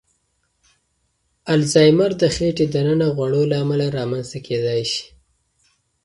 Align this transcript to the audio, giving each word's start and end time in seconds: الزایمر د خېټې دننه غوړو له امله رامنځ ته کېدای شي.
الزایمر 1.53 2.11
د 2.21 2.23
خېټې 2.35 2.65
دننه 2.75 3.07
غوړو 3.15 3.41
له 3.51 3.55
امله 3.63 3.85
رامنځ 3.97 4.25
ته 4.31 4.39
کېدای 4.47 4.81
شي. 4.91 5.05